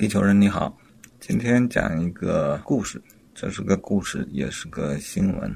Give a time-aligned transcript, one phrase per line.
[0.00, 0.74] 地球人你好，
[1.20, 2.98] 今天讲一个故事，
[3.34, 5.54] 这是个故事，也是个新闻。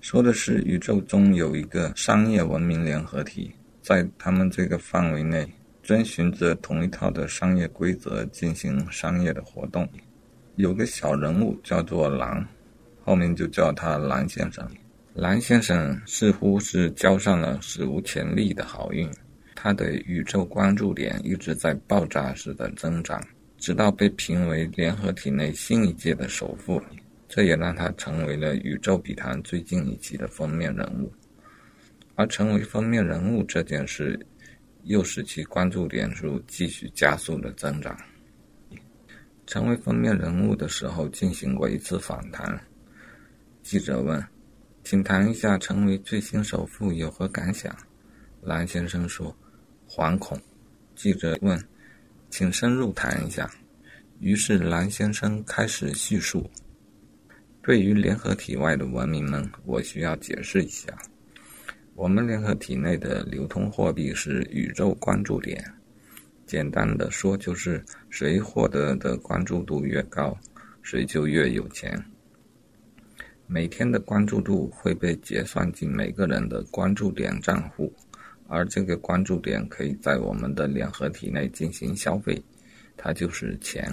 [0.00, 5.48] 说的是宇宙中有一个商业文明联合体，在他们这个范围内，
[5.80, 9.88] 遵循着同一套的商业规则进行商业的活动。
[10.56, 12.44] 有个小人物叫做狼，
[13.04, 14.68] 后面就叫他狼先生。
[15.12, 19.08] 狼先生似乎是交上了史无前例的好运。
[19.54, 23.22] 他的宇宙关注点一直在爆炸式的增长，
[23.64, 26.78] 直到被评为联合体内新一届的首富，
[27.26, 31.10] 这也让他成为了宇宙笔谈最近一期的封面人物。
[32.14, 34.20] 而成为封面人物这件事，
[34.82, 37.96] 又使其关注点数继续加速的增长。
[39.46, 42.62] 成为封面人物的时候，进行过一次访谈，
[43.62, 44.22] 记者问
[44.84, 47.74] ：“请谈一下成为最新首富有何感想？”
[48.44, 49.34] 蓝先生说。
[49.88, 50.38] 惶恐，
[50.94, 51.58] 记者问
[52.34, 53.48] ：“请深入谈一下。”
[54.18, 56.50] 于是蓝先生开始叙述
[57.62, 60.92] ：“对于联合体外的文明们，我需要解释一下，
[61.94, 65.64] 我们联合体内的流通货币是宇宙关注点。
[66.44, 70.36] 简单的说，就是谁获得的关注度越高，
[70.82, 72.04] 谁就越有钱。
[73.46, 77.94] 每天的关注度会被结算进每个人的关注点账户。”
[78.46, 82.40] 而这个关注点可以在我们的联合体内进行消费，
[82.96, 83.90] 它就是钱。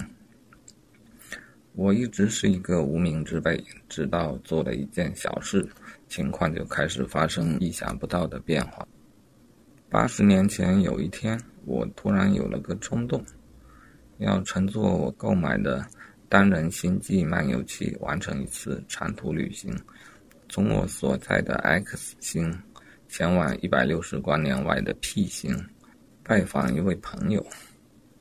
[1.74, 5.66] 我一直是一个无名之辈，直到做了一件小事，
[6.06, 8.86] 情况就开始发生意想不到的变化。
[9.88, 13.24] 八十年前有一天，我突然有了个冲动，
[14.18, 15.82] 要乘坐我购买的
[16.28, 19.74] 单人星际漫游器完成一次长途旅行，
[20.50, 22.54] 从我所在的 X 星。
[23.12, 25.54] 前往一百六十光年外的 P 星，
[26.22, 27.46] 拜访一位朋友。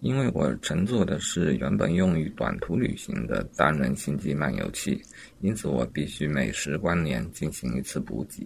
[0.01, 5.01] 因为我乘坐的是原本用于短途旅行的单人星际漫游器，
[5.39, 8.45] 因此我必须每十光年进行一次补给。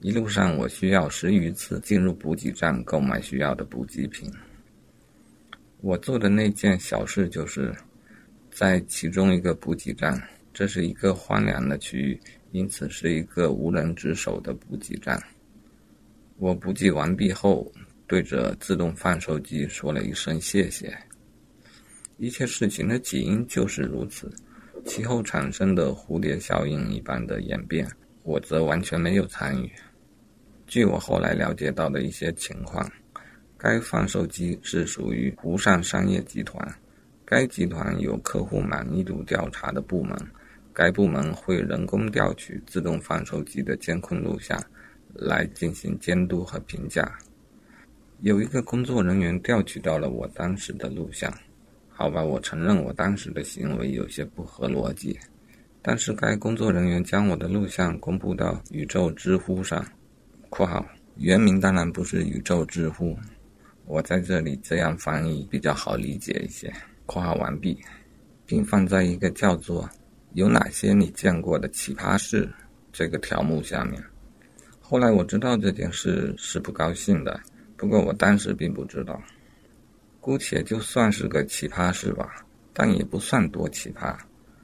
[0.00, 4.28] 一路上，我需要十余次进入补给站购买需要的补给品。
[5.82, 7.72] 我做的那件小事就是，
[8.50, 10.20] 在其中一个补给站，
[10.52, 12.20] 这是一个荒凉的区域，
[12.50, 15.22] 因此是一个无人值守的补给站。
[16.38, 17.72] 我补给完毕后，
[18.06, 20.94] 对着自动贩售机说了一声谢谢。
[22.18, 24.30] 一切事情的起因就是如此，
[24.84, 27.90] 其后产生的蝴蝶效应一般的演变，
[28.22, 29.70] 我则完全没有参与。
[30.66, 32.86] 据我后来了解到的一些情况，
[33.56, 36.78] 该贩售机是属于湖上商业集团，
[37.24, 40.14] 该集团有客户满意度调查的部门，
[40.74, 44.62] 该部门会人工调取自动贩售机的监控录像。
[45.14, 47.18] 来进行监督和评价。
[48.20, 51.32] 有一个工作人员调取到了我当时的录像，
[51.88, 55.18] 好吧，我承认我当时的行为有些不合逻辑，
[55.82, 59.86] 但是该工作人员将我的录像公布到宇宙知乎上
[60.48, 60.84] （括号
[61.16, 63.16] 原名当然不是宇宙知乎，
[63.84, 66.72] 我在这里这样翻译比较好理解一些）。
[67.06, 67.78] 括号完毕，
[68.46, 69.88] 并放在一个叫做
[70.32, 72.48] “有哪些你见过的奇葩事”
[72.92, 74.02] 这个条目下面。
[74.88, 77.40] 后来我知道这件事是不高兴的，
[77.76, 79.20] 不过我当时并不知道。
[80.20, 82.36] 姑且就算是个奇葩事吧，
[82.72, 84.16] 但也不算多奇葩，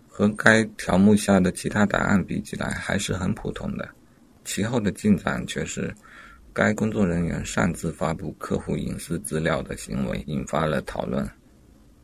[0.06, 3.88] 和该条目下的其他答案比起来还是很普通的。
[4.44, 5.92] 其后的进展却是，
[6.52, 11.28] 该工作人员擅自发布客户隐私资料的行为引发了讨论。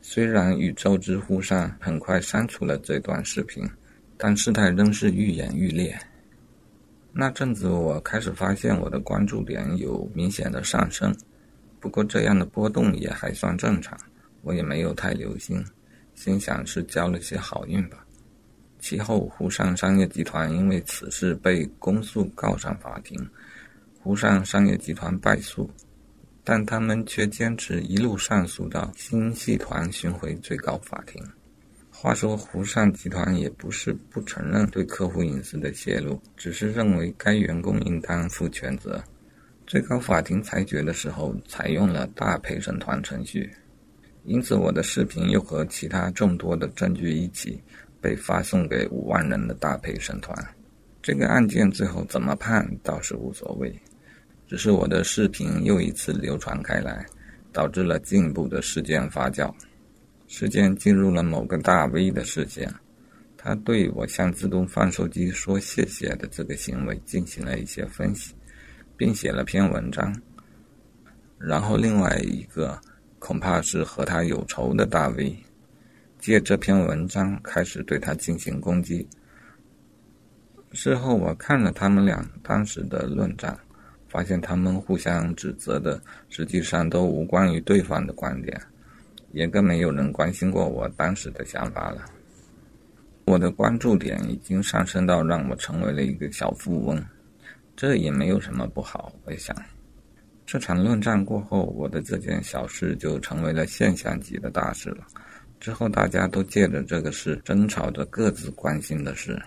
[0.01, 3.65] 虽然宇宙知乎上很快删除了这段视频，
[4.17, 5.97] 但事态仍是愈演愈烈。
[7.11, 11.15] 那阵子，我开始发现我的关注点有明显的上升，
[11.79, 13.97] 不过这样的波动也还算正常，
[14.43, 15.63] 我也没有太留心，
[16.13, 18.05] 心想是交了些好运吧。
[18.79, 23.19] 其后，湖上商业集团因为此事被公诉告上法庭，
[24.01, 25.69] 湖上商业集团败诉，
[26.43, 31.21] 但他们却坚持一路上诉到新系团巡回最高法庭。
[32.01, 39.03] 话说，湖上集团也不是不承认对客户隐私的泄露，只是认为该员工应当负全责。
[39.67, 43.51] 最高法庭裁决的时候采用了大陪审团程序，
[44.23, 47.61] 因此我的视频又和其他众多的证据一起
[47.99, 50.33] 被发送给五万人的大陪审团。
[51.01, 53.77] 这个案件最后怎么判倒是无所谓，
[54.47, 57.05] 只是我的视频又一次流传开来，
[57.51, 59.53] 导致了进一步的事件发酵。
[60.31, 62.71] 时间进入了某个大 V 的视线，
[63.35, 68.35] 他对我向自动贩售机说谢谢的这个行为进行了一些分析，
[68.95, 70.15] 并写了篇文章。
[71.39, 72.79] 然后另外一个
[73.17, 75.35] 恐怕是和他有仇的大 V，
[76.19, 79.09] 借这篇文章开始对他进行攻击。
[80.73, 83.57] 事后我看了他们俩当时的论战，
[84.07, 85.99] 发现他们互相指责的
[86.29, 88.61] 实际上都无关于对方的观点，
[89.31, 92.05] 也更没有人关心过我当时的想法了。
[93.25, 96.99] 我的关注点已经上升到让我成为了一个小富翁，
[97.75, 99.13] 这也没有什么不好。
[99.23, 99.55] 我想，
[100.45, 105.05] 这场论战过后，我的这件小事就成为了现象级的大事了。
[105.59, 109.39] 之后大家都借着这个事争吵着各自关心的事，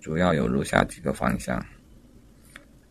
[0.00, 1.62] 主要有如下几个方向：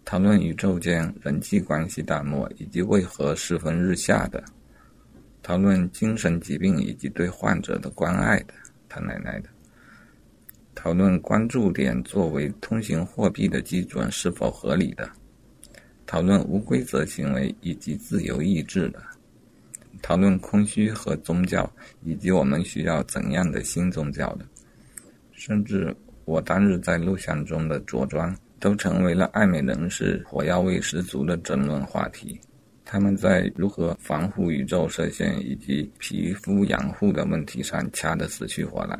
[0.05, 4.39] 讨论宇宙间人际关系淡漠以及为何世风日下的；
[5.41, 8.53] 讨论精神疾病以及对患者的关爱的；
[8.87, 9.49] 他奶奶的。
[10.75, 15.05] 讨论关注点作为通行货币的基准是否合理的；
[16.05, 18.99] 讨论无规则行为以及自由意志的；
[20.01, 21.69] 讨论空虚和宗教
[22.03, 24.45] 以及我们需要怎样的新宗教的；
[25.31, 25.93] 甚至
[26.25, 32.39] 我当日在录像中的着装都成为了爱美人士火药味十足的争论话题。
[32.91, 38.99] 他们在如何防护宇宙射线以及皮肤养护的问题上掐得死去活来。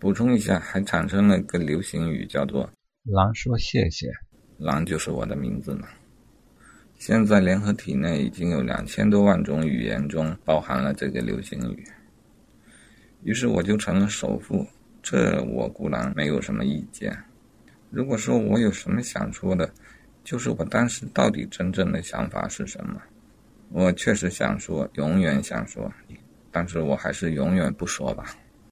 [0.00, 2.68] 补充一下，还产生了个流行语，叫做
[3.06, 4.10] “狼说谢谢”，
[4.58, 5.86] 狼就是我的名字嘛。
[6.96, 11.84] 现在联合体内已经有两千多万种语言中包含了这个流行语，
[13.22, 14.66] 于是我就成了首富。
[15.00, 17.16] 这我固然没有什么意见。
[17.90, 19.72] 如果说我有什么想说的，
[20.26, 23.00] 就是我当时到底真正的想法是什么？
[23.70, 25.88] 我确实想说，永远想说，
[26.50, 28.34] 但是我还是永远不说吧。